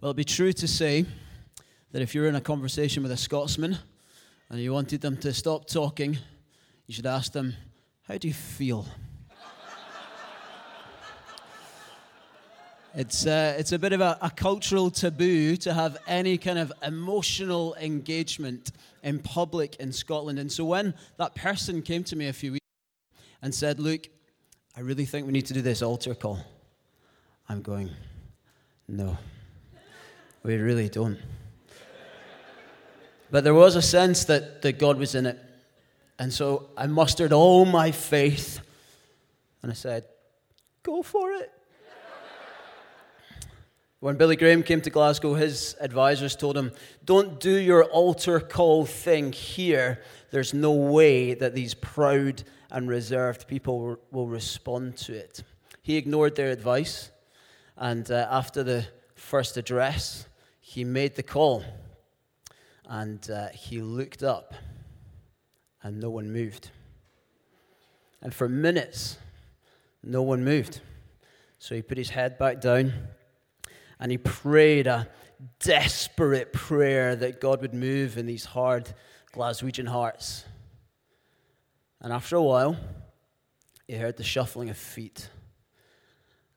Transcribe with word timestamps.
Well, 0.00 0.10
it'd 0.10 0.16
be 0.16 0.24
true 0.24 0.52
to 0.52 0.68
say 0.68 1.06
that 1.92 2.02
if 2.02 2.14
you're 2.14 2.26
in 2.26 2.34
a 2.34 2.40
conversation 2.40 3.02
with 3.02 3.12
a 3.12 3.16
Scotsman 3.16 3.78
and 4.50 4.60
you 4.60 4.72
wanted 4.72 5.00
them 5.00 5.16
to 5.18 5.32
stop 5.32 5.66
talking, 5.66 6.18
you 6.86 6.94
should 6.94 7.06
ask 7.06 7.32
them, 7.32 7.54
How 8.08 8.18
do 8.18 8.28
you 8.28 8.34
feel? 8.34 8.86
It's, 12.96 13.26
uh, 13.26 13.56
it's 13.58 13.72
a 13.72 13.78
bit 13.78 13.92
of 13.92 14.00
a, 14.00 14.16
a, 14.22 14.30
cultural 14.30 14.88
taboo 14.88 15.56
to 15.56 15.74
have 15.74 15.96
any 16.06 16.38
kind 16.38 16.60
of 16.60 16.72
emotional 16.80 17.74
engagement 17.80 18.70
in 19.02 19.18
public 19.18 19.74
in 19.80 19.92
Scotland. 19.92 20.38
And 20.38 20.52
so 20.52 20.64
when 20.64 20.94
that 21.16 21.34
person 21.34 21.82
came 21.82 22.04
to 22.04 22.14
me 22.14 22.28
a 22.28 22.32
few 22.32 22.52
weeks 22.52 22.66
and 23.42 23.52
said, 23.52 23.80
Look, 23.80 24.06
I 24.76 24.80
really 24.80 25.06
think 25.06 25.26
we 25.26 25.32
need 25.32 25.46
to 25.46 25.54
do 25.54 25.60
this 25.60 25.82
altar 25.82 26.14
call, 26.14 26.38
I'm 27.48 27.62
going, 27.62 27.90
No, 28.86 29.18
we 30.44 30.56
really 30.56 30.88
don't. 30.88 31.18
But 33.30 33.42
there 33.42 33.54
was 33.54 33.74
a 33.74 33.82
sense 33.82 34.26
that, 34.26 34.62
that 34.62 34.78
God 34.78 34.98
was 34.98 35.14
in 35.16 35.26
it. 35.26 35.38
And 36.18 36.32
so 36.32 36.68
I 36.76 36.86
mustered 36.86 37.32
all 37.32 37.64
my 37.64 37.90
faith 37.90 38.60
and 39.62 39.72
I 39.72 39.74
said, 39.74 40.04
Go 40.82 41.02
for 41.02 41.32
it. 41.32 41.50
When 44.00 44.16
Billy 44.16 44.36
Graham 44.36 44.62
came 44.62 44.82
to 44.82 44.90
Glasgow, 44.90 45.32
his 45.32 45.74
advisors 45.80 46.36
told 46.36 46.58
him, 46.58 46.72
Don't 47.06 47.40
do 47.40 47.56
your 47.56 47.84
altar 47.84 48.38
call 48.38 48.84
thing 48.84 49.32
here. 49.32 50.02
There's 50.30 50.52
no 50.52 50.72
way 50.72 51.32
that 51.32 51.54
these 51.54 51.72
proud 51.72 52.44
and 52.70 52.86
reserved 52.86 53.48
people 53.48 53.98
will 54.10 54.28
respond 54.28 54.98
to 54.98 55.14
it. 55.14 55.42
He 55.80 55.96
ignored 55.96 56.36
their 56.36 56.50
advice, 56.50 57.10
and 57.78 58.10
uh, 58.10 58.28
after 58.30 58.62
the 58.62 58.84
first 59.14 59.56
address, 59.56 60.26
he 60.66 60.82
made 60.82 61.14
the 61.14 61.22
call. 61.22 61.62
And 62.88 63.30
uh, 63.30 63.48
he 63.48 63.82
looked 63.82 64.22
up, 64.22 64.54
and 65.82 66.00
no 66.00 66.08
one 66.08 66.32
moved. 66.32 66.70
And 68.22 68.34
for 68.34 68.48
minutes, 68.48 69.18
no 70.02 70.22
one 70.22 70.42
moved. 70.42 70.80
So 71.58 71.74
he 71.74 71.82
put 71.82 71.98
his 71.98 72.10
head 72.10 72.38
back 72.38 72.62
down 72.62 72.94
and 74.00 74.10
he 74.10 74.18
prayed 74.18 74.86
a 74.86 75.08
desperate 75.60 76.52
prayer 76.52 77.14
that 77.14 77.40
God 77.40 77.60
would 77.60 77.74
move 77.74 78.16
in 78.18 78.26
these 78.26 78.44
hard 78.46 78.92
Glaswegian 79.34 79.88
hearts. 79.88 80.44
And 82.00 82.12
after 82.12 82.36
a 82.36 82.42
while, 82.42 82.76
he 83.86 83.96
heard 83.96 84.16
the 84.16 84.24
shuffling 84.24 84.70
of 84.70 84.76
feet. 84.76 85.28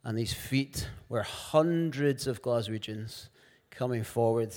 And 0.04 0.18
these 0.18 0.34
feet 0.34 0.90
were 1.10 1.24
hundreds 1.24 2.28
of 2.28 2.42
Glaswegians 2.42 3.28
coming 3.78 4.04
forward 4.04 4.54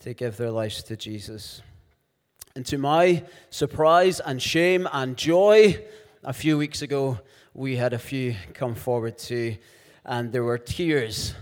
to 0.00 0.14
give 0.14 0.38
their 0.38 0.50
lives 0.50 0.82
to 0.84 0.96
Jesus. 0.96 1.60
And 2.56 2.64
to 2.66 2.78
my 2.78 3.24
surprise 3.50 4.20
and 4.20 4.40
shame 4.40 4.88
and 4.90 5.16
joy, 5.16 5.84
a 6.22 6.32
few 6.32 6.56
weeks 6.56 6.80
ago, 6.80 7.20
we 7.52 7.76
had 7.76 7.92
a 7.92 7.98
few 7.98 8.34
come 8.54 8.74
forward 8.74 9.18
too, 9.18 9.56
and 10.04 10.32
there 10.32 10.44
were 10.44 10.56
tears 10.58 11.34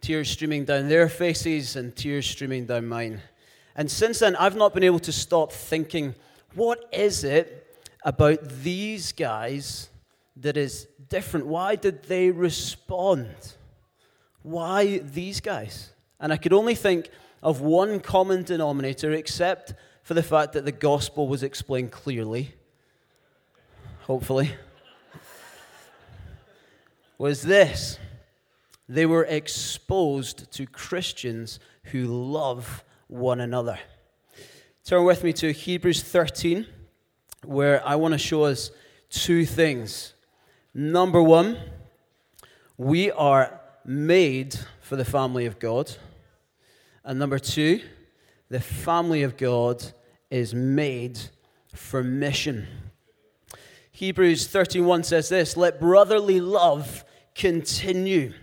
tears 0.00 0.30
streaming 0.30 0.64
down 0.64 0.88
their 0.88 1.08
faces 1.08 1.74
and 1.74 1.94
tears 1.96 2.24
streaming 2.24 2.66
down 2.66 2.86
mine. 2.86 3.20
And 3.74 3.90
since 3.90 4.20
then, 4.20 4.36
I've 4.36 4.54
not 4.54 4.72
been 4.72 4.84
able 4.84 5.00
to 5.00 5.12
stop 5.12 5.52
thinking, 5.52 6.14
what 6.54 6.84
is 6.92 7.24
it 7.24 7.76
about 8.04 8.48
these 8.62 9.10
guys 9.10 9.88
that 10.36 10.56
is 10.56 10.86
different? 11.08 11.46
Why 11.46 11.74
did 11.74 12.04
they 12.04 12.30
respond? 12.30 13.34
Why 14.42 14.98
these 14.98 15.40
guys? 15.40 15.92
And 16.20 16.32
I 16.32 16.36
could 16.36 16.52
only 16.52 16.74
think 16.74 17.10
of 17.42 17.60
one 17.60 18.00
common 18.00 18.42
denominator, 18.42 19.12
except 19.12 19.74
for 20.02 20.14
the 20.14 20.22
fact 20.22 20.54
that 20.54 20.64
the 20.64 20.72
gospel 20.72 21.28
was 21.28 21.42
explained 21.42 21.92
clearly, 21.92 22.54
hopefully, 24.00 24.54
was 27.18 27.42
this 27.42 27.98
they 28.88 29.04
were 29.04 29.24
exposed 29.24 30.50
to 30.52 30.66
Christians 30.66 31.60
who 31.84 32.06
love 32.06 32.82
one 33.06 33.40
another. 33.40 33.78
Turn 34.84 35.04
with 35.04 35.22
me 35.22 35.34
to 35.34 35.52
Hebrews 35.52 36.02
13, 36.02 36.66
where 37.44 37.86
I 37.86 37.96
want 37.96 38.12
to 38.12 38.18
show 38.18 38.44
us 38.44 38.70
two 39.10 39.44
things. 39.44 40.14
Number 40.72 41.22
one, 41.22 41.58
we 42.78 43.10
are 43.10 43.60
made 43.84 44.58
for 44.80 44.96
the 44.96 45.04
family 45.04 45.44
of 45.44 45.58
God. 45.58 45.94
And 47.08 47.18
number 47.18 47.38
two, 47.38 47.80
the 48.50 48.60
family 48.60 49.22
of 49.22 49.38
God 49.38 49.82
is 50.30 50.54
made 50.54 51.18
for 51.74 52.04
mission. 52.04 52.68
Hebrews 53.90 54.46
13:1 54.46 55.04
says 55.04 55.30
this, 55.30 55.56
"Let 55.56 55.80
brotherly 55.80 56.38
love 56.38 57.06
continue." 57.34 58.34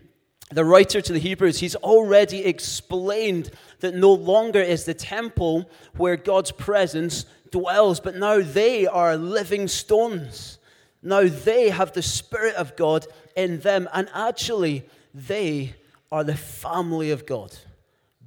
the 0.52 0.64
writer 0.64 1.02
to 1.02 1.12
the 1.12 1.20
Hebrews, 1.20 1.60
he's 1.60 1.76
already 1.76 2.46
explained 2.46 3.52
that 3.80 3.96
no 3.96 4.14
longer 4.14 4.62
is 4.62 4.86
the 4.86 4.94
temple 4.94 5.70
where 5.98 6.16
God's 6.16 6.52
presence 6.52 7.26
dwells, 7.52 8.00
but 8.00 8.16
now 8.16 8.42
they 8.42 8.86
are 8.86 9.18
living 9.18 9.68
stones. 9.68 10.60
Now 11.02 11.24
they 11.28 11.70
have 11.70 11.94
the 11.94 12.04
Spirit 12.04 12.56
of 12.56 12.76
God 12.76 13.08
in 13.36 13.62
them, 13.62 13.90
and 13.92 14.08
actually, 14.14 14.88
they 15.14 15.76
are 16.12 16.24
the 16.24 16.38
family 16.38 17.10
of 17.10 17.26
God. 17.26 17.58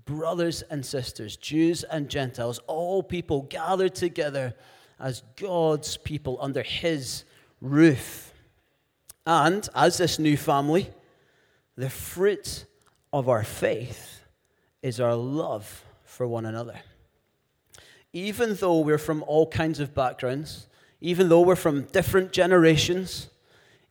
Brothers 0.09 0.63
and 0.63 0.87
sisters, 0.87 1.37
Jews 1.37 1.85
and 1.85 2.09
Gentiles, 2.09 2.61
all 2.67 3.03
people 3.03 3.43
gathered 3.43 3.95
together 3.95 4.55
as 4.99 5.23
God's 5.37 5.99
people 5.99 6.39
under 6.41 6.63
His 6.63 7.25
roof. 7.61 8.33
And 9.27 9.69
as 9.75 9.99
this 9.99 10.19
new 10.19 10.39
family, 10.39 10.89
the 11.77 11.91
fruit 11.91 12.65
of 13.13 13.29
our 13.29 13.45
faith 13.45 14.23
is 14.81 14.99
our 14.99 15.15
love 15.15 15.85
for 16.05 16.27
one 16.27 16.47
another. 16.47 16.81
Even 18.15 18.55
though 18.55 18.81
we're 18.81 18.97
from 18.97 19.23
all 19.27 19.47
kinds 19.47 19.79
of 19.79 19.95
backgrounds, 19.95 20.69
even 21.03 21.29
though 21.29 21.43
we're 21.43 21.55
from 21.55 21.83
different 21.83 22.33
generations, 22.33 23.29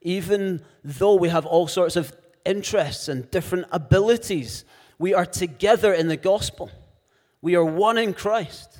even 0.01 0.63
though 0.83 1.13
we 1.13 1.29
have 1.29 1.45
all 1.45 1.67
sorts 1.67 1.95
of 1.95 2.11
interests 2.43 3.07
and 3.07 3.29
different 3.29 3.67
abilities, 3.71 4.65
we 4.99 5.13
are 5.13 5.25
together 5.25 5.93
in 5.93 6.07
the 6.07 6.17
gospel. 6.17 6.71
We 7.41 7.55
are 7.55 7.65
one 7.65 7.97
in 7.97 8.13
Christ. 8.13 8.79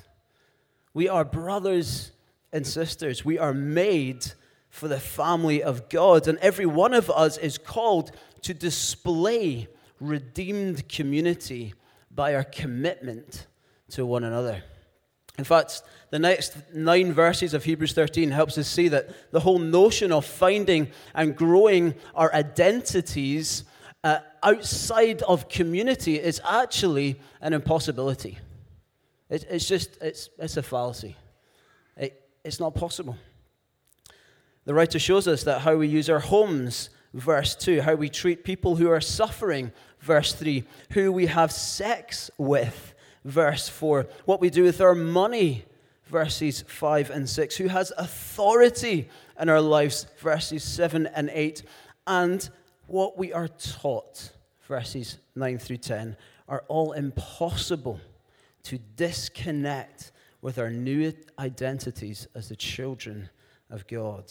We 0.94 1.08
are 1.08 1.24
brothers 1.24 2.12
and 2.52 2.66
sisters. 2.66 3.24
We 3.24 3.38
are 3.38 3.54
made 3.54 4.32
for 4.70 4.88
the 4.88 5.00
family 5.00 5.62
of 5.62 5.88
God. 5.88 6.28
And 6.28 6.38
every 6.38 6.66
one 6.66 6.94
of 6.94 7.10
us 7.10 7.38
is 7.38 7.58
called 7.58 8.12
to 8.42 8.54
display 8.54 9.68
redeemed 10.00 10.88
community 10.88 11.74
by 12.10 12.34
our 12.34 12.44
commitment 12.44 13.46
to 13.90 14.04
one 14.04 14.24
another. 14.24 14.62
In 15.38 15.44
fact, 15.44 15.82
the 16.10 16.18
next 16.18 16.56
nine 16.74 17.12
verses 17.12 17.54
of 17.54 17.64
Hebrews 17.64 17.92
13 17.92 18.32
helps 18.32 18.58
us 18.58 18.66
see 18.66 18.88
that 18.88 19.30
the 19.30 19.40
whole 19.40 19.58
notion 19.58 20.10
of 20.10 20.24
finding 20.24 20.88
and 21.14 21.36
growing 21.36 21.94
our 22.14 22.32
identities 22.34 23.64
uh, 24.04 24.18
outside 24.42 25.22
of 25.22 25.48
community 25.48 26.18
is 26.18 26.40
actually 26.48 27.20
an 27.40 27.52
impossibility. 27.52 28.38
It, 29.28 29.44
it's 29.50 29.66
just, 29.66 29.98
it's, 30.00 30.30
it's 30.38 30.56
a 30.56 30.62
fallacy. 30.62 31.16
It, 31.96 32.28
it's 32.44 32.60
not 32.60 32.74
possible. 32.74 33.16
The 34.64 34.74
writer 34.74 34.98
shows 34.98 35.26
us 35.26 35.44
that 35.44 35.60
how 35.60 35.76
we 35.76 35.88
use 35.88 36.10
our 36.10 36.20
homes 36.20 36.90
verse 37.14 37.54
2, 37.54 37.82
how 37.82 37.94
we 37.94 38.08
treat 38.08 38.44
people 38.44 38.76
who 38.76 38.90
are 38.90 39.00
suffering, 39.00 39.72
verse 40.00 40.32
3, 40.34 40.64
who 40.90 41.12
we 41.12 41.26
have 41.26 41.52
sex 41.52 42.30
with, 42.38 42.94
verse 43.24 43.68
4, 43.68 44.06
what 44.24 44.40
we 44.40 44.50
do 44.50 44.62
with 44.62 44.80
our 44.80 44.94
money, 44.94 45.64
verses 46.06 46.64
5 46.66 47.10
and 47.10 47.28
6, 47.28 47.56
who 47.56 47.68
has 47.68 47.92
authority 47.98 49.08
in 49.40 49.48
our 49.48 49.60
lives, 49.60 50.06
verses 50.18 50.62
7 50.64 51.06
and 51.06 51.30
8, 51.32 51.62
and 52.06 52.48
what 52.88 53.18
we 53.18 53.32
are 53.32 53.48
taught, 53.48 54.32
verses 54.66 55.18
9 55.36 55.58
through 55.58 55.76
10, 55.76 56.16
are 56.48 56.64
all 56.68 56.92
impossible 56.92 58.00
to 58.64 58.78
disconnect 58.96 60.10
with 60.40 60.58
our 60.58 60.70
new 60.70 61.12
identities 61.38 62.26
as 62.34 62.48
the 62.48 62.56
children 62.56 63.28
of 63.70 63.86
God. 63.86 64.24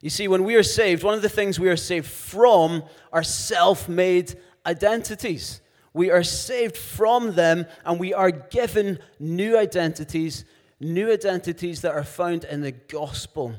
You 0.00 0.10
see, 0.10 0.28
when 0.28 0.44
we 0.44 0.54
are 0.54 0.62
saved, 0.62 1.02
one 1.02 1.14
of 1.14 1.22
the 1.22 1.28
things 1.28 1.60
we 1.60 1.68
are 1.68 1.76
saved 1.76 2.06
from 2.06 2.84
are 3.12 3.22
self 3.22 3.88
made 3.88 4.38
identities. 4.64 5.60
We 5.92 6.10
are 6.10 6.22
saved 6.22 6.76
from 6.76 7.34
them 7.34 7.66
and 7.84 7.98
we 7.98 8.14
are 8.14 8.30
given 8.30 9.00
new 9.18 9.58
identities, 9.58 10.44
new 10.78 11.12
identities 11.12 11.82
that 11.82 11.92
are 11.92 12.04
found 12.04 12.44
in 12.44 12.60
the 12.60 12.72
gospel. 12.72 13.54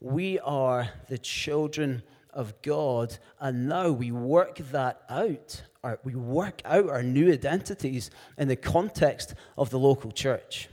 We 0.00 0.38
are 0.40 0.88
the 1.08 1.18
children 1.18 2.02
of 2.34 2.60
God, 2.62 3.16
and 3.40 3.68
now 3.68 3.90
we 3.90 4.10
work 4.10 4.58
that 4.72 5.02
out. 5.08 5.62
Our, 5.82 5.98
we 6.04 6.14
work 6.14 6.62
out 6.64 6.88
our 6.88 7.02
new 7.02 7.32
identities 7.32 8.10
in 8.36 8.48
the 8.48 8.56
context 8.56 9.34
of 9.56 9.70
the 9.70 9.78
local 9.78 10.10
church. 10.10 10.68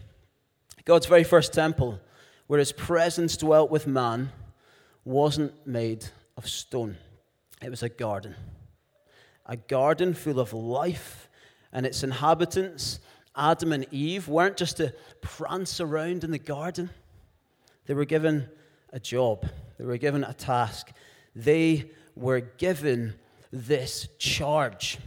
God's 0.86 1.06
very 1.06 1.24
first 1.24 1.54
temple, 1.54 2.00
where 2.48 2.60
his 2.60 2.72
presence 2.72 3.38
dwelt 3.38 3.72
with 3.72 3.88
man, 3.88 4.32
wasn't 5.06 5.66
made 5.66 6.06
of 6.38 6.48
stone, 6.48 6.98
it 7.62 7.70
was 7.70 7.84
a 7.84 7.90
garden. 7.90 8.36
A 9.46 9.58
garden 9.58 10.14
full 10.14 10.40
of 10.40 10.54
life, 10.54 11.30
and 11.74 11.86
its 11.86 12.04
inhabitants, 12.04 13.00
Adam 13.36 13.74
and 13.74 13.86
Eve, 13.92 14.28
weren't 14.28 14.58
just 14.58 14.78
to 14.78 14.94
prance 15.22 15.80
around 15.80 16.24
in 16.24 16.32
the 16.32 16.40
garden, 16.40 16.90
they 17.86 17.94
were 17.94 18.06
given 18.06 18.48
a 18.94 19.00
job, 19.00 19.46
they 19.78 19.86
were 19.86 19.98
given 19.98 20.24
a 20.24 20.34
task, 20.34 20.92
they 21.36 21.90
were 22.16 22.42
given 22.42 23.16
this 23.52 24.08
charge. 24.18 24.98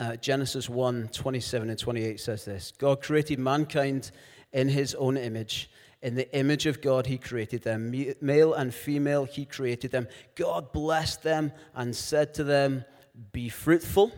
Uh, 0.00 0.16
Genesis 0.16 0.68
1 0.68 1.08
27 1.12 1.70
and 1.70 1.78
28 1.78 2.20
says 2.20 2.44
this 2.44 2.72
God 2.78 3.02
created 3.02 3.38
mankind 3.38 4.10
in 4.52 4.68
his 4.68 4.94
own 4.94 5.16
image. 5.16 5.70
In 6.02 6.16
the 6.16 6.34
image 6.36 6.66
of 6.66 6.80
God, 6.80 7.06
he 7.06 7.16
created 7.16 7.62
them. 7.62 7.94
Male 8.20 8.54
and 8.54 8.74
female, 8.74 9.24
he 9.24 9.44
created 9.44 9.92
them. 9.92 10.08
God 10.34 10.72
blessed 10.72 11.22
them 11.22 11.52
and 11.76 11.94
said 11.94 12.34
to 12.34 12.44
them, 12.44 12.84
Be 13.30 13.48
fruitful 13.48 14.10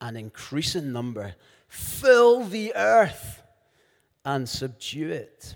and 0.00 0.16
increase 0.16 0.74
in 0.74 0.92
number, 0.92 1.36
fill 1.68 2.42
the 2.42 2.74
earth 2.74 3.42
and 4.24 4.48
subdue 4.48 5.10
it. 5.10 5.54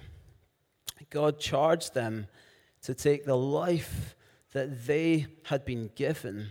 God 1.10 1.40
charged 1.40 1.94
them 1.94 2.28
to 2.82 2.94
take 2.94 3.24
the 3.24 3.36
life 3.36 4.14
that 4.52 4.86
they 4.86 5.26
had 5.44 5.64
been 5.64 5.90
given 5.94 6.48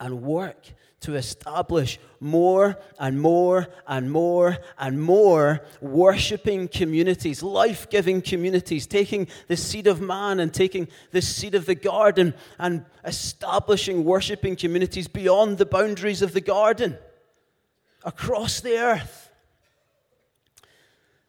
and 0.00 0.22
work 0.22 0.72
to 1.02 1.14
establish 1.16 1.98
more 2.20 2.78
and 2.98 3.20
more 3.20 3.68
and 3.86 4.10
more 4.10 4.56
and 4.78 5.02
more 5.02 5.60
worshiping 5.80 6.68
communities, 6.68 7.42
life 7.42 7.90
giving 7.90 8.22
communities, 8.22 8.86
taking 8.86 9.28
the 9.48 9.56
seed 9.56 9.86
of 9.86 10.00
man 10.00 10.40
and 10.40 10.54
taking 10.54 10.88
the 11.10 11.22
seed 11.22 11.54
of 11.54 11.66
the 11.66 11.74
garden 11.74 12.34
and 12.58 12.84
establishing 13.04 14.04
worshiping 14.04 14.56
communities 14.56 15.08
beyond 15.08 15.58
the 15.58 15.66
boundaries 15.66 16.22
of 16.22 16.32
the 16.32 16.40
garden, 16.40 16.96
across 18.04 18.60
the 18.60 18.76
earth. 18.78 19.30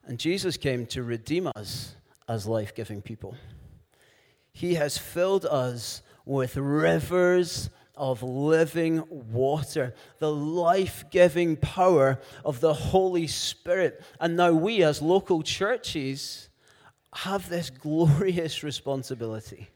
And 0.05 0.19
Jesus 0.19 0.57
came 0.57 0.85
to 0.87 1.01
redeem 1.01 1.49
us 1.55 1.95
as 2.27 2.45
life 2.45 2.75
giving 2.75 3.01
people. 3.01 3.35
He 4.53 4.75
has 4.75 4.97
filled 4.97 5.45
us 5.45 6.03
with 6.25 6.55
rivers 6.55 7.69
of 7.95 8.23
living 8.23 9.03
water, 9.09 9.93
the 10.19 10.31
life 10.31 11.05
giving 11.11 11.57
power 11.57 12.19
of 12.45 12.59
the 12.59 12.73
Holy 12.73 13.27
Spirit. 13.27 14.01
And 14.19 14.37
now 14.37 14.51
we, 14.53 14.83
as 14.83 15.01
local 15.01 15.43
churches, 15.43 16.49
have 17.13 17.49
this 17.49 17.69
glorious 17.69 18.63
responsibility 18.63 19.69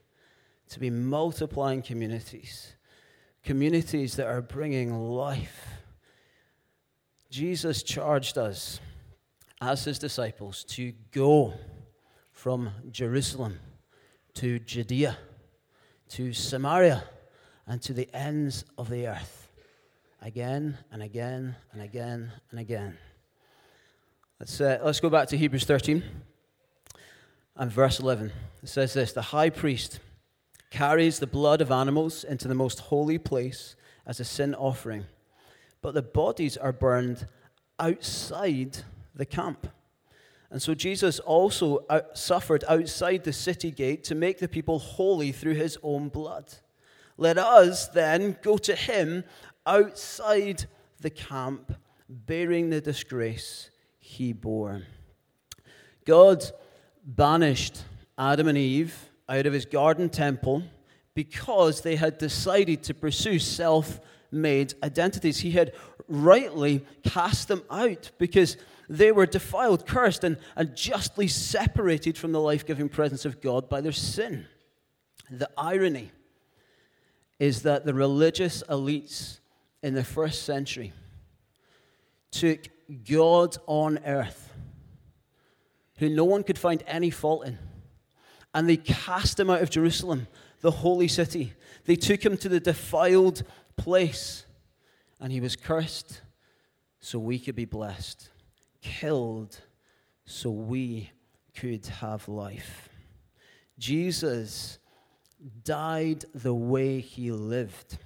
to 0.69 0.79
be 0.79 0.89
multiplying 0.89 1.81
communities, 1.81 2.73
communities 3.43 4.15
that 4.15 4.27
are 4.27 4.41
bringing 4.41 4.93
life. 5.09 5.67
Jesus 7.29 7.83
charged 7.83 8.37
us 8.37 8.79
as 9.61 9.85
his 9.85 9.99
disciples 9.99 10.63
to 10.63 10.93
go 11.11 11.53
from 12.31 12.71
Jerusalem 12.91 13.59
to 14.37 14.59
Judea 14.59 15.17
to 16.09 16.31
Samaria 16.31 17.03
and 17.65 17.81
to 17.81 17.91
the 17.91 18.07
ends 18.13 18.65
of 18.77 18.87
the 18.87 19.07
earth. 19.07 19.49
Again 20.21 20.77
and 20.91 21.01
again 21.01 21.55
and 21.71 21.81
again 21.81 22.31
and 22.51 22.59
again. 22.59 22.99
Let's, 24.39 24.61
uh, 24.61 24.77
let's 24.83 24.99
go 24.99 25.09
back 25.09 25.27
to 25.29 25.37
Hebrews 25.37 25.63
13 25.63 26.03
and 27.55 27.71
verse 27.71 27.99
11. 27.99 28.31
It 28.61 28.69
says 28.69 28.93
this 28.93 29.11
The 29.11 29.23
high 29.23 29.49
priest 29.49 30.01
carries 30.69 31.17
the 31.17 31.25
blood 31.25 31.59
of 31.59 31.71
animals 31.71 32.23
into 32.23 32.47
the 32.47 32.53
most 32.53 32.79
holy 32.79 33.17
place 33.17 33.75
as 34.05 34.19
a 34.19 34.23
sin 34.23 34.53
offering, 34.53 35.05
but 35.81 35.95
the 35.95 36.03
bodies 36.03 36.57
are 36.57 36.71
burned 36.71 37.25
outside 37.79 38.83
the 39.15 39.25
camp. 39.25 39.67
And 40.49 40.61
so 40.61 40.73
Jesus 40.73 41.19
also 41.19 41.85
out, 41.89 42.17
suffered 42.17 42.63
outside 42.69 43.23
the 43.23 43.33
city 43.33 43.71
gate 43.71 44.03
to 44.05 44.15
make 44.15 44.39
the 44.39 44.47
people 44.47 44.79
holy 44.79 45.31
through 45.31 45.55
his 45.55 45.77
own 45.83 46.09
blood. 46.09 46.53
Let 47.17 47.37
us 47.37 47.87
then 47.89 48.37
go 48.41 48.57
to 48.59 48.75
him 48.75 49.23
outside 49.65 50.65
the 51.01 51.09
camp, 51.09 51.73
bearing 52.07 52.69
the 52.69 52.79
disgrace 52.79 53.69
he 53.99 54.31
bore. 54.31 54.83
God 56.05 56.45
banished 57.03 57.83
Adam 58.17 58.47
and 58.47 58.57
Eve 58.57 59.09
out 59.27 59.45
of 59.45 59.53
his 59.53 59.65
garden 59.65 60.09
temple 60.09 60.63
because 61.13 61.81
they 61.81 61.95
had 61.95 62.17
decided 62.17 62.83
to 62.83 62.93
pursue 62.93 63.39
self 63.39 63.99
made 64.31 64.73
identities. 64.83 65.39
He 65.39 65.51
had 65.51 65.73
rightly 66.07 66.85
cast 67.03 67.47
them 67.47 67.63
out 67.69 68.11
because 68.17 68.57
they 68.89 69.11
were 69.11 69.25
defiled, 69.25 69.85
cursed, 69.85 70.23
and, 70.23 70.37
and 70.55 70.75
justly 70.75 71.27
separated 71.27 72.17
from 72.17 72.31
the 72.31 72.39
life 72.41 72.65
giving 72.65 72.89
presence 72.89 73.25
of 73.25 73.41
God 73.41 73.69
by 73.69 73.81
their 73.81 73.91
sin. 73.91 74.45
The 75.29 75.49
irony 75.57 76.11
is 77.39 77.63
that 77.63 77.85
the 77.85 77.93
religious 77.93 78.63
elites 78.69 79.39
in 79.83 79.93
the 79.93 80.03
first 80.03 80.43
century 80.43 80.93
took 82.31 82.67
God 83.05 83.57
on 83.67 83.99
earth, 84.05 84.53
who 85.97 86.09
no 86.09 86.23
one 86.23 86.43
could 86.43 86.57
find 86.57 86.83
any 86.87 87.09
fault 87.09 87.45
in, 87.45 87.57
and 88.53 88.69
they 88.69 88.77
cast 88.77 89.39
him 89.39 89.49
out 89.49 89.61
of 89.61 89.69
Jerusalem, 89.69 90.27
the 90.61 90.71
holy 90.71 91.07
city. 91.07 91.53
They 91.85 91.95
took 91.95 92.25
him 92.25 92.37
to 92.37 92.49
the 92.49 92.59
defiled 92.59 93.43
place, 93.77 94.45
and 95.19 95.31
he 95.31 95.39
was 95.39 95.55
cursed 95.55 96.21
so 96.99 97.19
we 97.19 97.39
could 97.39 97.55
be 97.55 97.65
blessed, 97.65 98.29
killed 98.81 99.59
so 100.25 100.49
we 100.49 101.11
could 101.55 101.85
have 101.85 102.27
life. 102.27 102.89
Jesus 103.79 104.79
died 105.63 106.25
the 106.33 106.53
way 106.53 106.99
he 106.99 107.31
lived. 107.31 107.97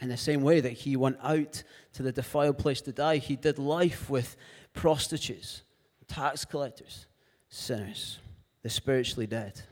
In 0.00 0.08
the 0.08 0.16
same 0.16 0.42
way 0.42 0.60
that 0.60 0.72
he 0.72 0.96
went 0.96 1.16
out 1.22 1.62
to 1.94 2.02
the 2.02 2.12
defiled 2.12 2.58
place 2.58 2.82
to 2.82 2.92
die, 2.92 3.16
he 3.16 3.36
did 3.36 3.58
life 3.58 4.10
with 4.10 4.36
prostitutes, 4.74 5.62
tax 6.06 6.44
collectors, 6.44 7.06
sinners, 7.48 8.18
the 8.62 8.68
spiritually 8.68 9.26
dead. 9.26 9.62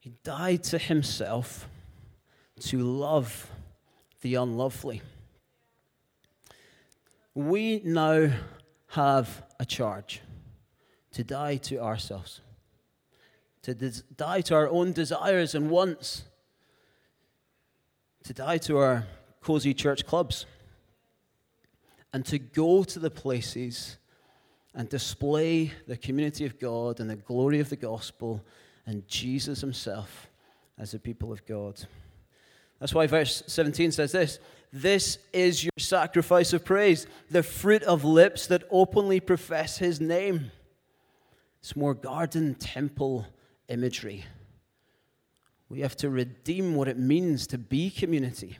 He 0.00 0.14
died 0.24 0.64
to 0.64 0.78
himself 0.78 1.68
to 2.60 2.78
love 2.78 3.50
the 4.20 4.36
unlovely. 4.36 5.02
We 7.34 7.80
now 7.84 8.30
have 8.88 9.42
a 9.58 9.64
charge 9.64 10.20
to 11.12 11.24
die 11.24 11.56
to 11.56 11.78
ourselves 11.78 12.40
to 13.62 13.74
des- 13.74 14.02
die 14.16 14.40
to 14.42 14.54
our 14.54 14.68
own 14.68 14.92
desires 14.92 15.54
and 15.54 15.70
wants, 15.70 16.24
to 18.24 18.32
die 18.32 18.58
to 18.58 18.76
our 18.78 19.06
cozy 19.40 19.72
church 19.72 20.06
clubs, 20.06 20.46
and 22.12 22.26
to 22.26 22.38
go 22.38 22.84
to 22.84 22.98
the 22.98 23.10
places 23.10 23.96
and 24.74 24.88
display 24.88 25.72
the 25.86 25.96
community 25.96 26.44
of 26.44 26.58
God 26.58 27.00
and 27.00 27.08
the 27.08 27.16
glory 27.16 27.60
of 27.60 27.70
the 27.70 27.76
gospel 27.76 28.44
and 28.86 29.06
Jesus 29.06 29.60
himself 29.60 30.28
as 30.78 30.90
the 30.92 30.98
people 30.98 31.32
of 31.32 31.44
God. 31.46 31.80
That's 32.82 32.92
why 32.92 33.06
verse 33.06 33.44
17 33.46 33.92
says 33.92 34.10
this 34.10 34.40
This 34.72 35.18
is 35.32 35.62
your 35.62 35.70
sacrifice 35.78 36.52
of 36.52 36.64
praise, 36.64 37.06
the 37.30 37.44
fruit 37.44 37.84
of 37.84 38.02
lips 38.02 38.48
that 38.48 38.64
openly 38.72 39.20
profess 39.20 39.78
his 39.78 40.00
name. 40.00 40.50
It's 41.60 41.76
more 41.76 41.94
garden, 41.94 42.56
temple, 42.56 43.24
imagery. 43.68 44.24
We 45.68 45.82
have 45.82 45.96
to 45.98 46.10
redeem 46.10 46.74
what 46.74 46.88
it 46.88 46.98
means 46.98 47.46
to 47.46 47.56
be 47.56 47.88
community. 47.88 48.58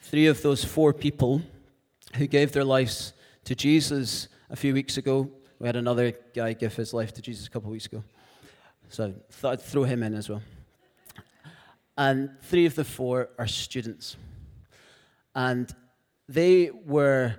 Three 0.00 0.26
of 0.26 0.42
those 0.42 0.64
four 0.64 0.92
people 0.92 1.40
who 2.16 2.26
gave 2.26 2.50
their 2.50 2.64
lives 2.64 3.12
to 3.44 3.54
Jesus 3.54 4.26
a 4.50 4.56
few 4.56 4.74
weeks 4.74 4.96
ago, 4.96 5.30
we 5.60 5.68
had 5.68 5.76
another 5.76 6.12
guy 6.34 6.54
give 6.54 6.74
his 6.74 6.92
life 6.92 7.14
to 7.14 7.22
Jesus 7.22 7.46
a 7.46 7.50
couple 7.50 7.68
of 7.68 7.72
weeks 7.72 7.86
ago. 7.86 8.02
So 8.88 9.04
I 9.04 9.14
thought 9.30 9.52
I'd 9.52 9.62
throw 9.62 9.84
him 9.84 10.02
in 10.02 10.14
as 10.14 10.28
well. 10.28 10.42
And 11.96 12.30
three 12.42 12.66
of 12.66 12.74
the 12.74 12.84
four 12.84 13.30
are 13.38 13.46
students. 13.46 14.16
And 15.34 15.72
they 16.28 16.70
were 16.70 17.36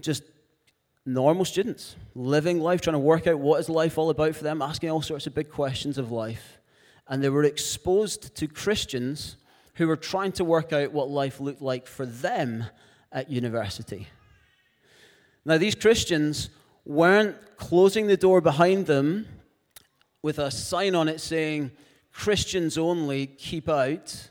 just 0.00 0.22
normal 1.06 1.44
students, 1.44 1.96
living 2.14 2.60
life, 2.60 2.80
trying 2.80 2.94
to 2.94 2.98
work 2.98 3.26
out 3.26 3.38
what 3.38 3.60
is 3.60 3.68
life 3.68 3.98
all 3.98 4.10
about 4.10 4.34
for 4.34 4.44
them, 4.44 4.62
asking 4.62 4.90
all 4.90 5.02
sorts 5.02 5.26
of 5.26 5.34
big 5.34 5.50
questions 5.50 5.98
of 5.98 6.10
life. 6.10 6.58
and 7.10 7.22
they 7.22 7.28
were 7.28 7.44
exposed 7.44 8.36
to 8.36 8.46
Christians 8.46 9.36
who 9.74 9.88
were 9.88 9.96
trying 9.96 10.30
to 10.30 10.44
work 10.44 10.72
out 10.72 10.92
what 10.92 11.10
life 11.10 11.40
looked 11.40 11.60
like 11.60 11.86
for 11.86 12.06
them 12.06 12.64
at 13.10 13.28
university. 13.28 14.06
Now, 15.44 15.58
these 15.58 15.74
Christians 15.74 16.50
weren't 16.84 17.36
closing 17.56 18.06
the 18.06 18.16
door 18.16 18.40
behind 18.40 18.86
them 18.86 19.26
with 20.22 20.38
a 20.38 20.52
sign 20.52 20.94
on 20.94 21.08
it 21.08 21.20
saying, 21.20 21.72
Christians 22.12 22.76
only, 22.76 23.26
keep 23.26 23.68
out. 23.68 24.30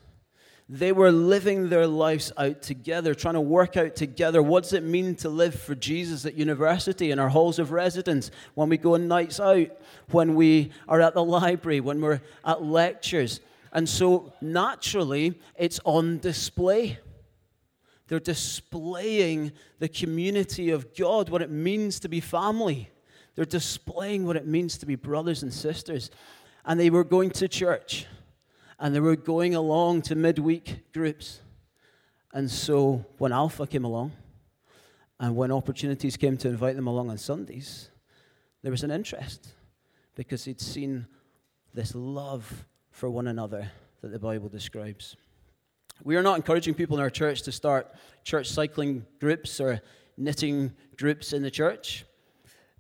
They 0.71 0.91
were 0.91 1.11
living 1.11 1.69
their 1.69 1.87
lives 1.87 2.31
out 2.37 2.61
together, 2.61 3.15
trying 3.15 3.33
to 3.33 3.41
work 3.41 3.75
out 3.75 3.95
together 3.95 4.43
what 4.43 4.63
does 4.63 4.73
it 4.73 4.83
mean 4.83 5.15
to 5.15 5.29
live 5.29 5.55
for 5.55 5.73
Jesus 5.73 6.25
at 6.25 6.35
university, 6.35 7.09
in 7.09 7.17
our 7.17 7.29
halls 7.29 7.57
of 7.57 7.71
residence, 7.71 8.29
when 8.53 8.69
we 8.69 8.77
go 8.77 8.93
on 8.93 9.07
nights 9.07 9.39
out, 9.39 9.69
when 10.11 10.35
we 10.35 10.71
are 10.87 11.01
at 11.01 11.15
the 11.15 11.23
library, 11.23 11.79
when 11.79 11.99
we're 12.01 12.21
at 12.45 12.63
lectures. 12.63 13.39
And 13.71 13.89
so 13.89 14.33
naturally, 14.41 15.39
it's 15.55 15.79
on 15.85 16.19
display. 16.19 16.99
They're 18.07 18.19
displaying 18.19 19.53
the 19.79 19.89
community 19.89 20.69
of 20.69 20.95
God, 20.95 21.29
what 21.29 21.41
it 21.41 21.49
means 21.49 21.99
to 22.01 22.09
be 22.09 22.19
family. 22.19 22.89
They're 23.35 23.45
displaying 23.45 24.25
what 24.25 24.35
it 24.35 24.45
means 24.45 24.77
to 24.79 24.85
be 24.85 24.95
brothers 24.95 25.43
and 25.43 25.53
sisters. 25.53 26.11
And 26.65 26.79
they 26.79 26.89
were 26.89 27.03
going 27.03 27.31
to 27.31 27.47
church 27.47 28.05
and 28.79 28.95
they 28.95 28.99
were 28.99 29.15
going 29.15 29.55
along 29.55 30.03
to 30.03 30.15
midweek 30.15 30.91
groups. 30.93 31.41
And 32.33 32.49
so 32.49 33.05
when 33.17 33.33
Alpha 33.33 33.67
came 33.67 33.83
along, 33.83 34.13
and 35.19 35.35
when 35.35 35.51
opportunities 35.51 36.15
came 36.15 36.37
to 36.37 36.47
invite 36.47 36.77
them 36.77 36.87
along 36.87 37.09
on 37.09 37.17
Sundays, 37.17 37.89
there 38.61 38.71
was 38.71 38.83
an 38.83 38.91
interest 38.91 39.53
because 40.15 40.45
he'd 40.45 40.61
seen 40.61 41.07
this 41.73 41.93
love 41.93 42.65
for 42.91 43.09
one 43.09 43.27
another 43.27 43.69
that 44.01 44.11
the 44.11 44.19
Bible 44.19 44.47
describes. 44.47 45.17
We 46.03 46.15
are 46.15 46.23
not 46.23 46.37
encouraging 46.37 46.73
people 46.73 46.95
in 46.95 47.03
our 47.03 47.09
church 47.09 47.41
to 47.43 47.51
start 47.51 47.93
church 48.23 48.49
cycling 48.49 49.05
groups 49.19 49.59
or 49.59 49.81
knitting 50.15 50.71
groups 50.95 51.33
in 51.33 51.41
the 51.41 51.51
church, 51.51 52.05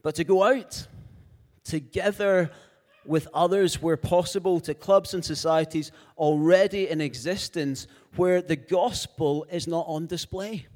but 0.01 0.15
to 0.15 0.23
go 0.23 0.43
out 0.43 0.87
together 1.65 2.49
with 3.09 3.27
others 3.33 3.81
where 3.81 3.97
possible 3.97 4.59
to 4.59 4.75
clubs 4.75 5.15
and 5.15 5.25
societies 5.25 5.91
already 6.15 6.87
in 6.87 7.01
existence 7.01 7.87
where 8.15 8.39
the 8.39 8.55
gospel 8.55 9.47
is 9.51 9.67
not 9.67 9.83
on 9.87 10.05
display. 10.05 10.67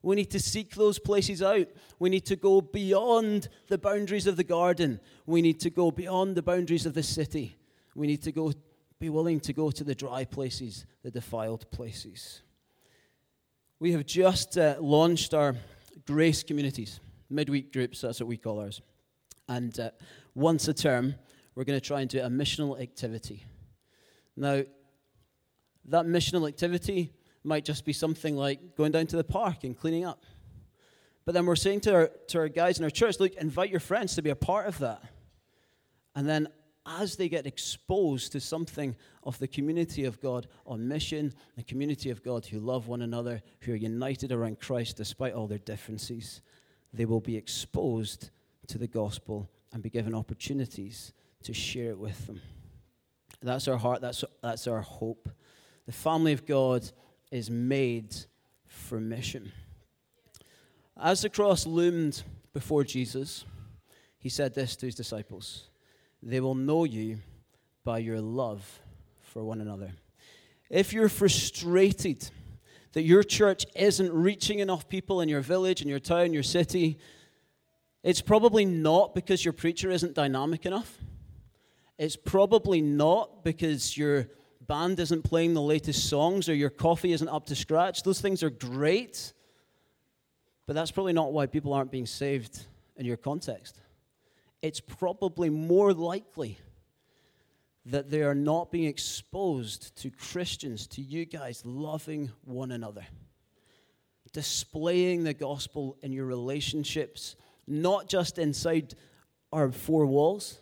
We 0.00 0.16
need 0.16 0.30
to 0.30 0.40
seek 0.40 0.74
those 0.74 0.98
places 0.98 1.42
out. 1.42 1.68
We 1.98 2.08
need 2.08 2.24
to 2.26 2.36
go 2.36 2.62
beyond 2.62 3.50
the 3.68 3.76
boundaries 3.76 4.26
of 4.26 4.38
the 4.38 4.44
garden. 4.44 5.00
We 5.26 5.42
need 5.42 5.60
to 5.60 5.68
go 5.68 5.90
beyond 5.90 6.34
the 6.34 6.42
boundaries 6.42 6.86
of 6.86 6.94
the 6.94 7.02
city. 7.02 7.58
We 7.94 8.06
need 8.06 8.22
to 8.22 8.32
go 8.32 8.54
be 8.98 9.10
willing 9.10 9.40
to 9.40 9.52
go 9.52 9.70
to 9.70 9.84
the 9.84 9.94
dry 9.94 10.24
places, 10.24 10.86
the 11.02 11.10
defiled 11.10 11.70
places. 11.70 12.40
We 13.78 13.92
have 13.92 14.06
just 14.06 14.56
uh, 14.56 14.76
launched 14.80 15.34
our 15.34 15.56
grace 16.06 16.42
communities, 16.42 17.00
midweek 17.28 17.70
groups, 17.70 18.00
that's 18.00 18.20
what 18.20 18.28
we 18.28 18.38
call 18.38 18.60
ours. 18.60 18.80
And 19.46 19.78
uh, 19.78 19.90
once 20.34 20.68
a 20.68 20.74
term, 20.74 21.16
we're 21.54 21.64
going 21.64 21.78
to 21.78 21.84
try 21.86 22.00
and 22.00 22.10
do 22.10 22.20
a 22.20 22.28
missional 22.28 22.80
activity. 22.80 23.44
Now, 24.36 24.62
that 25.86 26.06
missional 26.06 26.48
activity 26.48 27.12
might 27.42 27.64
just 27.64 27.84
be 27.84 27.92
something 27.92 28.36
like 28.36 28.76
going 28.76 28.92
down 28.92 29.06
to 29.08 29.16
the 29.16 29.24
park 29.24 29.64
and 29.64 29.76
cleaning 29.76 30.04
up. 30.04 30.24
But 31.24 31.34
then 31.34 31.46
we're 31.46 31.56
saying 31.56 31.80
to 31.82 31.94
our, 31.94 32.10
to 32.28 32.38
our 32.38 32.48
guys 32.48 32.78
in 32.78 32.84
our 32.84 32.90
church, 32.90 33.20
look, 33.20 33.34
invite 33.34 33.70
your 33.70 33.80
friends 33.80 34.14
to 34.14 34.22
be 34.22 34.30
a 34.30 34.36
part 34.36 34.66
of 34.66 34.78
that. 34.78 35.02
And 36.14 36.28
then 36.28 36.48
as 36.86 37.16
they 37.16 37.28
get 37.28 37.46
exposed 37.46 38.32
to 38.32 38.40
something 38.40 38.96
of 39.22 39.38
the 39.38 39.46
community 39.46 40.04
of 40.04 40.20
God 40.20 40.46
on 40.66 40.88
mission, 40.88 41.32
the 41.56 41.62
community 41.62 42.10
of 42.10 42.22
God 42.22 42.46
who 42.46 42.58
love 42.58 42.88
one 42.88 43.02
another, 43.02 43.42
who 43.60 43.72
are 43.72 43.76
united 43.76 44.32
around 44.32 44.60
Christ 44.60 44.96
despite 44.96 45.34
all 45.34 45.46
their 45.46 45.58
differences, 45.58 46.40
they 46.92 47.04
will 47.04 47.20
be 47.20 47.36
exposed 47.36 48.30
to 48.66 48.78
the 48.78 48.88
gospel 48.88 49.48
and 49.72 49.82
be 49.82 49.90
given 49.90 50.14
opportunities 50.14 51.12
to 51.44 51.54
share 51.54 51.90
it 51.90 51.98
with 51.98 52.26
them. 52.26 52.40
That's 53.42 53.68
our 53.68 53.78
heart, 53.78 54.00
that's, 54.00 54.24
that's 54.42 54.66
our 54.66 54.80
hope. 54.80 55.28
The 55.86 55.92
family 55.92 56.32
of 56.32 56.46
God 56.46 56.90
is 57.30 57.50
made 57.50 58.14
for 58.66 59.00
mission. 59.00 59.52
As 61.00 61.22
the 61.22 61.30
cross 61.30 61.66
loomed 61.66 62.22
before 62.52 62.84
Jesus, 62.84 63.44
he 64.18 64.28
said 64.28 64.54
this 64.54 64.76
to 64.76 64.86
his 64.86 64.94
disciples 64.94 65.68
They 66.22 66.40
will 66.40 66.54
know 66.54 66.84
you 66.84 67.20
by 67.84 67.98
your 67.98 68.20
love 68.20 68.80
for 69.22 69.42
one 69.42 69.60
another. 69.60 69.92
If 70.68 70.92
you're 70.92 71.08
frustrated 71.08 72.30
that 72.92 73.02
your 73.02 73.22
church 73.22 73.64
isn't 73.74 74.12
reaching 74.12 74.58
enough 74.58 74.88
people 74.88 75.20
in 75.20 75.28
your 75.28 75.40
village, 75.40 75.80
in 75.80 75.88
your 75.88 75.98
town, 75.98 76.32
your 76.32 76.42
city, 76.42 76.98
it's 78.02 78.20
probably 78.20 78.64
not 78.64 79.14
because 79.14 79.44
your 79.44 79.52
preacher 79.52 79.90
isn't 79.90 80.14
dynamic 80.14 80.66
enough. 80.66 80.98
It's 82.00 82.16
probably 82.16 82.80
not 82.80 83.44
because 83.44 83.94
your 83.94 84.26
band 84.66 84.98
isn't 85.00 85.20
playing 85.22 85.52
the 85.52 85.60
latest 85.60 86.08
songs 86.08 86.48
or 86.48 86.54
your 86.54 86.70
coffee 86.70 87.12
isn't 87.12 87.28
up 87.28 87.44
to 87.48 87.54
scratch. 87.54 88.04
Those 88.04 88.22
things 88.22 88.42
are 88.42 88.48
great, 88.48 89.34
but 90.66 90.72
that's 90.72 90.90
probably 90.90 91.12
not 91.12 91.34
why 91.34 91.44
people 91.44 91.74
aren't 91.74 91.90
being 91.90 92.06
saved 92.06 92.64
in 92.96 93.04
your 93.04 93.18
context. 93.18 93.82
It's 94.62 94.80
probably 94.80 95.50
more 95.50 95.92
likely 95.92 96.56
that 97.84 98.08
they 98.08 98.22
are 98.22 98.34
not 98.34 98.72
being 98.72 98.86
exposed 98.86 99.94
to 99.96 100.10
Christians, 100.10 100.86
to 100.86 101.02
you 101.02 101.26
guys 101.26 101.66
loving 101.66 102.32
one 102.46 102.72
another, 102.72 103.04
displaying 104.32 105.24
the 105.24 105.34
gospel 105.34 105.98
in 106.00 106.12
your 106.12 106.24
relationships, 106.24 107.36
not 107.66 108.08
just 108.08 108.38
inside 108.38 108.94
our 109.52 109.70
four 109.70 110.06
walls 110.06 110.60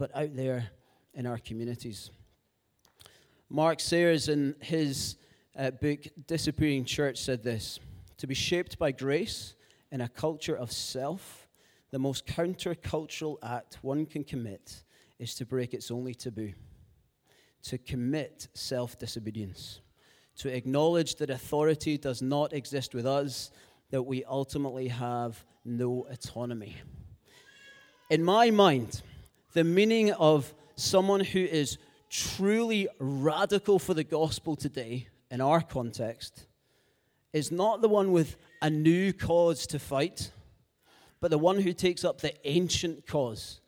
but 0.00 0.16
out 0.16 0.34
there 0.34 0.70
in 1.12 1.26
our 1.26 1.36
communities. 1.36 2.10
Mark 3.50 3.80
Sayers, 3.80 4.30
in 4.30 4.56
his 4.62 5.16
uh, 5.54 5.70
book 5.72 6.06
Disappearing 6.26 6.86
Church, 6.86 7.18
said 7.18 7.42
this 7.42 7.78
To 8.16 8.26
be 8.26 8.34
shaped 8.34 8.78
by 8.78 8.92
grace 8.92 9.54
in 9.92 10.00
a 10.00 10.08
culture 10.08 10.56
of 10.56 10.72
self, 10.72 11.46
the 11.90 11.98
most 11.98 12.26
countercultural 12.26 13.36
act 13.42 13.76
one 13.82 14.06
can 14.06 14.24
commit 14.24 14.84
is 15.18 15.34
to 15.34 15.44
break 15.44 15.74
its 15.74 15.90
only 15.90 16.14
taboo, 16.14 16.54
to 17.64 17.76
commit 17.76 18.48
self 18.54 18.98
disobedience, 18.98 19.82
to 20.36 20.48
acknowledge 20.48 21.16
that 21.16 21.28
authority 21.28 21.98
does 21.98 22.22
not 22.22 22.54
exist 22.54 22.94
with 22.94 23.04
us, 23.04 23.50
that 23.90 24.02
we 24.02 24.24
ultimately 24.24 24.88
have 24.88 25.44
no 25.62 26.06
autonomy. 26.10 26.78
In 28.08 28.24
my 28.24 28.50
mind, 28.50 29.02
the 29.52 29.64
meaning 29.64 30.12
of 30.12 30.54
someone 30.76 31.20
who 31.20 31.40
is 31.40 31.78
truly 32.08 32.88
radical 32.98 33.78
for 33.78 33.94
the 33.94 34.04
gospel 34.04 34.56
today, 34.56 35.08
in 35.30 35.40
our 35.40 35.60
context, 35.60 36.46
is 37.32 37.52
not 37.52 37.80
the 37.80 37.88
one 37.88 38.12
with 38.12 38.36
a 38.62 38.70
new 38.70 39.12
cause 39.12 39.66
to 39.68 39.78
fight, 39.78 40.32
but 41.20 41.30
the 41.30 41.38
one 41.38 41.60
who 41.60 41.72
takes 41.72 42.04
up 42.04 42.20
the 42.20 42.34
ancient 42.48 43.06
cause. 43.06 43.60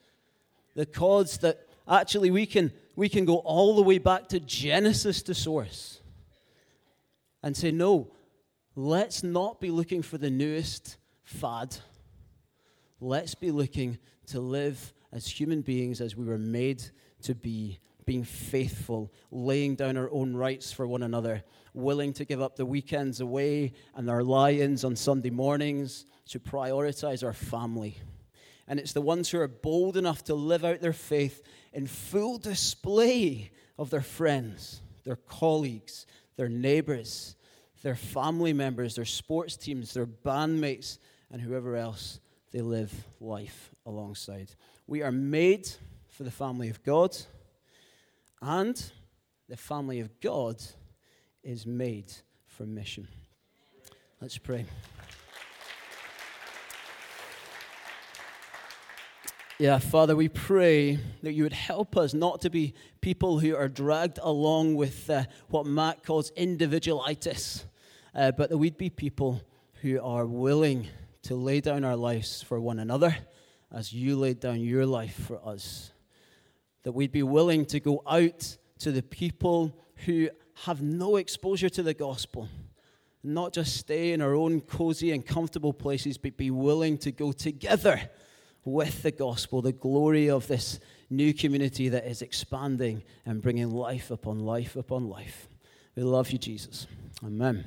The 0.74 0.86
cause 0.86 1.38
that 1.38 1.66
actually 1.88 2.30
we 2.30 2.46
can, 2.46 2.72
we 2.96 3.08
can 3.08 3.24
go 3.24 3.36
all 3.36 3.76
the 3.76 3.82
way 3.82 3.98
back 3.98 4.28
to 4.28 4.40
Genesis 4.40 5.22
to 5.22 5.34
source 5.34 6.00
and 7.42 7.56
say, 7.56 7.70
no, 7.70 8.10
let's 8.74 9.22
not 9.22 9.60
be 9.60 9.70
looking 9.70 10.02
for 10.02 10.18
the 10.18 10.30
newest 10.30 10.96
fad. 11.22 11.76
Let's 13.00 13.34
be 13.34 13.50
looking 13.50 13.98
to 14.26 14.40
live 14.40 14.92
as 15.12 15.26
human 15.26 15.60
beings 15.60 16.00
as 16.00 16.16
we 16.16 16.24
were 16.24 16.38
made 16.38 16.82
to 17.22 17.34
be, 17.34 17.78
being 18.04 18.24
faithful, 18.24 19.12
laying 19.30 19.74
down 19.76 19.96
our 19.96 20.10
own 20.10 20.34
rights 20.34 20.72
for 20.72 20.86
one 20.86 21.02
another, 21.02 21.42
willing 21.74 22.12
to 22.14 22.24
give 22.24 22.40
up 22.40 22.56
the 22.56 22.66
weekends 22.66 23.20
away 23.20 23.72
and 23.94 24.10
our 24.10 24.22
lie 24.22 24.52
ins 24.52 24.84
on 24.84 24.96
Sunday 24.96 25.30
mornings 25.30 26.06
to 26.26 26.40
prioritize 26.40 27.22
our 27.22 27.32
family. 27.32 27.96
And 28.66 28.80
it's 28.80 28.92
the 28.92 29.00
ones 29.00 29.28
who 29.30 29.40
are 29.40 29.48
bold 29.48 29.96
enough 29.96 30.24
to 30.24 30.34
live 30.34 30.64
out 30.64 30.80
their 30.80 30.92
faith 30.92 31.42
in 31.72 31.86
full 31.86 32.38
display 32.38 33.50
of 33.78 33.90
their 33.90 34.02
friends, 34.02 34.80
their 35.04 35.16
colleagues, 35.16 36.06
their 36.36 36.48
neighbors, 36.48 37.36
their 37.82 37.96
family 37.96 38.52
members, 38.52 38.94
their 38.94 39.04
sports 39.04 39.56
teams, 39.56 39.92
their 39.92 40.06
bandmates, 40.06 40.98
and 41.30 41.40
whoever 41.40 41.76
else 41.76 42.20
they 42.52 42.60
live 42.60 42.92
life 43.20 43.70
alongside. 43.86 44.54
We 44.86 45.02
are 45.02 45.12
made 45.12 45.68
for 46.08 46.24
the 46.24 46.30
family 46.30 46.68
of 46.68 46.82
God, 46.82 47.16
and 48.40 48.92
the 49.48 49.56
family 49.56 50.00
of 50.00 50.20
God 50.20 50.60
is 51.42 51.66
made 51.66 52.12
for 52.46 52.64
mission. 52.64 53.06
Let's 54.20 54.38
pray. 54.38 54.66
Yeah, 59.58 59.78
Father, 59.78 60.16
we 60.16 60.28
pray 60.28 60.98
that 61.22 61.32
you 61.34 61.44
would 61.44 61.52
help 61.52 61.96
us 61.96 62.12
not 62.12 62.40
to 62.40 62.50
be 62.50 62.74
people 63.00 63.38
who 63.38 63.54
are 63.54 63.68
dragged 63.68 64.18
along 64.20 64.74
with 64.74 65.08
uh, 65.08 65.24
what 65.48 65.66
Matt 65.66 66.02
calls 66.02 66.32
individualitis, 66.32 67.64
uh, 68.14 68.32
but 68.32 68.50
that 68.50 68.58
we'd 68.58 68.76
be 68.76 68.90
people 68.90 69.40
who 69.82 70.00
are 70.02 70.26
willing 70.26 70.88
to 71.22 71.36
lay 71.36 71.60
down 71.60 71.84
our 71.84 71.94
lives 71.94 72.42
for 72.42 72.58
one 72.58 72.80
another 72.80 73.16
as 73.72 73.92
you 73.92 74.16
laid 74.16 74.40
down 74.40 74.60
your 74.60 74.86
life 74.86 75.14
for 75.26 75.40
us. 75.46 75.92
That 76.82 76.92
we'd 76.92 77.12
be 77.12 77.22
willing 77.22 77.64
to 77.66 77.80
go 77.80 78.02
out 78.06 78.56
to 78.80 78.92
the 78.92 79.02
people 79.02 79.76
who 80.04 80.28
have 80.64 80.82
no 80.82 81.16
exposure 81.16 81.68
to 81.70 81.82
the 81.82 81.94
gospel, 81.94 82.48
not 83.22 83.52
just 83.52 83.76
stay 83.76 84.12
in 84.12 84.20
our 84.20 84.34
own 84.34 84.60
cozy 84.60 85.12
and 85.12 85.24
comfortable 85.24 85.72
places, 85.72 86.18
but 86.18 86.36
be 86.36 86.50
willing 86.50 86.98
to 86.98 87.12
go 87.12 87.32
together 87.32 88.00
with 88.64 89.02
the 89.02 89.10
gospel, 89.10 89.62
the 89.62 89.72
glory 89.72 90.28
of 90.28 90.46
this 90.46 90.78
new 91.10 91.32
community 91.34 91.88
that 91.88 92.06
is 92.06 92.22
expanding 92.22 93.02
and 93.26 93.42
bringing 93.42 93.70
life 93.70 94.10
upon 94.10 94.40
life 94.40 94.76
upon 94.76 95.08
life. 95.08 95.48
We 95.96 96.02
love 96.02 96.30
you, 96.30 96.38
Jesus. 96.38 96.86
Amen. 97.24 97.64